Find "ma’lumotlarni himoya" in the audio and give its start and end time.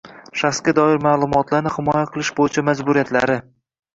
1.07-2.01